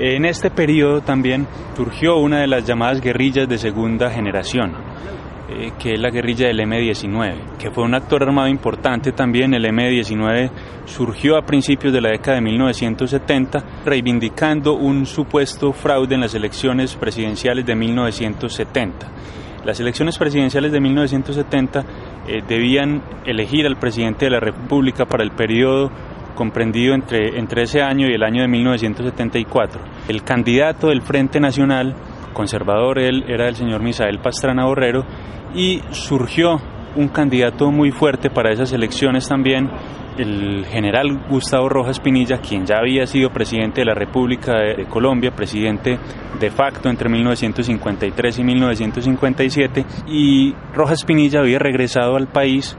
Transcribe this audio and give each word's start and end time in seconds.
En 0.00 0.24
este 0.26 0.48
periodo 0.50 1.00
también 1.00 1.48
surgió 1.76 2.18
una 2.18 2.40
de 2.40 2.46
las 2.46 2.64
llamadas 2.64 3.00
guerrillas 3.00 3.48
de 3.48 3.58
segunda 3.58 4.08
generación, 4.10 4.72
eh, 5.50 5.72
que 5.76 5.94
es 5.94 6.00
la 6.00 6.10
guerrilla 6.10 6.46
del 6.46 6.60
M-19, 6.60 7.56
que 7.58 7.72
fue 7.72 7.82
un 7.82 7.96
actor 7.96 8.22
armado 8.22 8.46
importante 8.46 9.10
también. 9.10 9.54
El 9.54 9.64
M-19 9.64 10.52
surgió 10.84 11.36
a 11.36 11.42
principios 11.44 11.92
de 11.92 12.00
la 12.00 12.10
década 12.10 12.36
de 12.36 12.42
1970, 12.42 13.64
reivindicando 13.84 14.74
un 14.74 15.04
supuesto 15.04 15.72
fraude 15.72 16.14
en 16.14 16.20
las 16.20 16.34
elecciones 16.36 16.94
presidenciales 16.94 17.66
de 17.66 17.74
1970. 17.74 19.08
Las 19.64 19.80
elecciones 19.80 20.16
presidenciales 20.16 20.70
de 20.70 20.80
1970 20.80 21.80
eh, 22.28 22.42
debían 22.46 23.02
elegir 23.26 23.66
al 23.66 23.80
presidente 23.80 24.26
de 24.26 24.30
la 24.30 24.38
República 24.38 25.06
para 25.06 25.24
el 25.24 25.32
periodo 25.32 25.90
comprendido 26.38 26.94
entre, 26.94 27.36
entre 27.36 27.64
ese 27.64 27.82
año 27.82 28.06
y 28.08 28.14
el 28.14 28.22
año 28.22 28.42
de 28.42 28.48
1974. 28.48 29.82
El 30.06 30.22
candidato 30.22 30.86
del 30.86 31.02
Frente 31.02 31.40
Nacional 31.40 31.96
conservador 32.32 33.00
él 33.00 33.24
era 33.26 33.48
el 33.48 33.56
señor 33.56 33.82
Misael 33.82 34.20
Pastrana 34.20 34.64
Borrero 34.66 35.04
y 35.52 35.80
surgió 35.90 36.60
un 36.94 37.08
candidato 37.08 37.72
muy 37.72 37.90
fuerte 37.90 38.30
para 38.30 38.52
esas 38.52 38.72
elecciones 38.72 39.26
también, 39.26 39.68
el 40.16 40.64
general 40.66 41.26
Gustavo 41.28 41.68
Rojas 41.68 41.98
Pinilla, 41.98 42.38
quien 42.38 42.64
ya 42.64 42.76
había 42.78 43.06
sido 43.06 43.30
presidente 43.30 43.80
de 43.80 43.86
la 43.86 43.94
República 43.94 44.52
de, 44.56 44.84
Colombia, 44.86 45.32
presidente 45.32 45.98
de 46.38 46.50
facto 46.50 46.88
entre 46.88 47.08
1953 47.08 48.38
y 48.38 48.44
1957, 48.44 49.86
y 50.06 50.54
Rojas 50.72 51.04
Pinilla 51.04 51.40
había 51.40 51.58
regresado 51.58 52.14
al 52.14 52.28
país, 52.28 52.76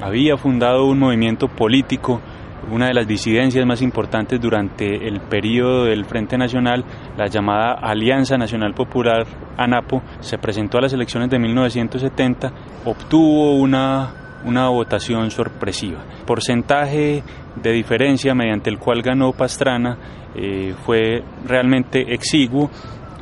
había 0.00 0.38
fundado 0.38 0.86
un 0.86 0.98
movimiento 0.98 1.48
político 1.48 2.22
una 2.70 2.86
de 2.86 2.94
las 2.94 3.06
disidencias 3.06 3.66
más 3.66 3.82
importantes 3.82 4.40
durante 4.40 5.08
el 5.08 5.20
periodo 5.20 5.84
del 5.84 6.04
Frente 6.04 6.38
Nacional, 6.38 6.84
la 7.16 7.26
llamada 7.26 7.72
Alianza 7.74 8.36
Nacional 8.36 8.74
Popular, 8.74 9.26
ANAPO, 9.56 10.02
se 10.20 10.38
presentó 10.38 10.78
a 10.78 10.82
las 10.82 10.92
elecciones 10.92 11.30
de 11.30 11.38
1970, 11.38 12.52
obtuvo 12.84 13.54
una, 13.56 14.40
una 14.44 14.68
votación 14.68 15.30
sorpresiva. 15.30 16.04
Porcentaje 16.26 17.22
de 17.56 17.72
diferencia 17.72 18.34
mediante 18.34 18.70
el 18.70 18.78
cual 18.78 19.02
ganó 19.02 19.32
Pastrana 19.32 19.98
eh, 20.34 20.74
fue 20.84 21.22
realmente 21.46 22.14
exiguo 22.14 22.70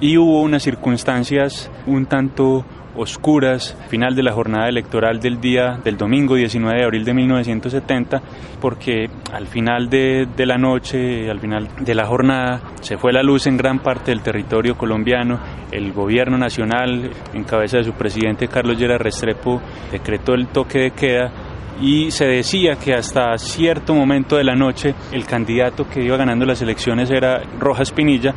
y 0.00 0.16
hubo 0.16 0.40
unas 0.40 0.62
circunstancias 0.62 1.70
un 1.86 2.06
tanto 2.06 2.64
oscuras, 2.96 3.76
final 3.88 4.14
de 4.14 4.22
la 4.22 4.32
jornada 4.32 4.68
electoral 4.68 5.20
del 5.20 5.40
día 5.40 5.78
del 5.84 5.96
domingo 5.96 6.34
19 6.34 6.78
de 6.78 6.84
abril 6.84 7.04
de 7.04 7.14
1970, 7.14 8.22
porque 8.60 9.08
al 9.32 9.46
final 9.46 9.88
de, 9.88 10.26
de, 10.36 10.46
la 10.46 10.58
noche, 10.58 11.30
al 11.30 11.38
final 11.38 11.68
de 11.78 11.94
la 11.94 12.06
jornada, 12.06 12.60
se 12.80 12.98
fue 12.98 13.12
la 13.12 13.22
luz 13.22 13.46
en 13.46 13.56
gran 13.56 13.78
parte 13.78 14.10
del 14.10 14.22
territorio 14.22 14.76
colombiano, 14.76 15.38
el 15.70 15.92
gobierno 15.92 16.36
nacional, 16.36 17.10
en 17.32 17.44
cabeza 17.44 17.78
de 17.78 17.84
su 17.84 17.92
presidente 17.92 18.48
Carlos 18.48 18.76
Lleras 18.76 19.00
Restrepo, 19.00 19.60
decretó 19.92 20.34
el 20.34 20.48
toque 20.48 20.80
de 20.80 20.90
queda 20.90 21.32
y 21.80 22.10
se 22.10 22.26
decía 22.26 22.74
que 22.74 22.92
hasta 22.92 23.38
cierto 23.38 23.94
momento 23.94 24.36
de 24.36 24.44
la 24.44 24.54
noche 24.54 24.94
el 25.12 25.24
candidato 25.24 25.88
que 25.88 26.02
iba 26.02 26.16
ganando 26.18 26.44
las 26.44 26.60
elecciones 26.60 27.10
era 27.10 27.40
Rojas 27.58 27.90
Pinilla 27.90 28.34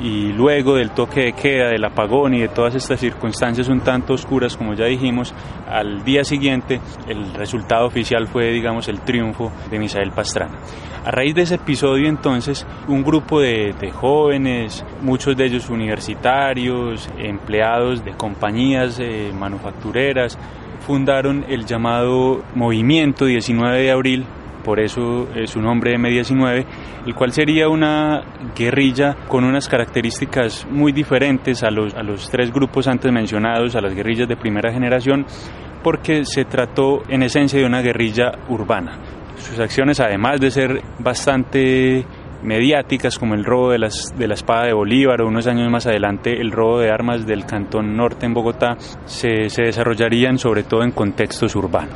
y 0.00 0.32
luego 0.32 0.76
del 0.76 0.90
toque 0.90 1.20
de 1.22 1.32
queda, 1.32 1.68
del 1.68 1.84
apagón 1.84 2.34
y 2.34 2.40
de 2.40 2.48
todas 2.48 2.74
estas 2.74 3.00
circunstancias 3.00 3.68
un 3.68 3.80
tanto 3.80 4.14
oscuras, 4.14 4.56
como 4.56 4.74
ya 4.74 4.86
dijimos, 4.86 5.34
al 5.68 6.04
día 6.04 6.24
siguiente 6.24 6.80
el 7.08 7.32
resultado 7.34 7.86
oficial 7.86 8.26
fue, 8.26 8.50
digamos, 8.50 8.88
el 8.88 9.00
triunfo 9.00 9.50
de 9.70 9.78
Misael 9.78 10.12
Pastrana. 10.12 10.58
A 11.04 11.10
raíz 11.10 11.34
de 11.34 11.42
ese 11.42 11.54
episodio, 11.54 12.08
entonces, 12.08 12.66
un 12.88 13.04
grupo 13.04 13.40
de, 13.40 13.72
jóvenes, 13.92 14.84
muchos 15.02 15.36
de 15.36 15.46
ellos 15.46 15.70
universitarios, 15.70 17.08
empleados 17.16 18.04
de 18.04 18.12
compañías 18.16 18.98
eh, 18.98 19.30
manufactureras, 19.32 20.36
fundaron 20.80 21.44
el 21.48 21.64
llamado 21.64 22.42
Movimiento 22.54 23.24
19 23.24 23.82
de 23.82 23.90
Abril 23.90 24.26
por 24.66 24.80
eso 24.80 25.28
es 25.36 25.50
su 25.50 25.60
nombre 25.60 25.96
M19, 25.96 26.64
el 27.06 27.14
cual 27.14 27.30
sería 27.30 27.68
una 27.68 28.20
guerrilla 28.56 29.14
con 29.28 29.44
unas 29.44 29.68
características 29.68 30.66
muy 30.68 30.90
diferentes 30.90 31.62
a 31.62 31.70
los, 31.70 31.94
a 31.94 32.02
los 32.02 32.28
tres 32.28 32.52
grupos 32.52 32.88
antes 32.88 33.12
mencionados, 33.12 33.76
a 33.76 33.80
las 33.80 33.94
guerrillas 33.94 34.26
de 34.26 34.36
primera 34.36 34.72
generación, 34.72 35.24
porque 35.84 36.24
se 36.24 36.46
trató 36.46 37.04
en 37.08 37.22
esencia 37.22 37.60
de 37.60 37.64
una 37.64 37.80
guerrilla 37.80 38.32
urbana. 38.48 38.98
Sus 39.36 39.60
acciones, 39.60 40.00
además 40.00 40.40
de 40.40 40.50
ser 40.50 40.82
bastante 40.98 42.04
mediáticas 42.42 43.20
como 43.20 43.34
el 43.34 43.44
robo 43.44 43.70
de, 43.70 43.78
las, 43.78 44.12
de 44.18 44.26
la 44.26 44.34
espada 44.34 44.66
de 44.66 44.72
Bolívar 44.72 45.22
o 45.22 45.28
unos 45.28 45.46
años 45.46 45.70
más 45.70 45.86
adelante 45.86 46.40
el 46.40 46.50
robo 46.50 46.80
de 46.80 46.90
armas 46.90 47.24
del 47.24 47.46
Cantón 47.46 47.96
Norte 47.96 48.26
en 48.26 48.34
Bogotá, 48.34 48.76
se 49.04 49.62
desarrollarían 49.62 50.38
sobre 50.38 50.64
todo 50.64 50.82
en 50.82 50.90
contextos 50.90 51.54
urbanos. 51.54 51.94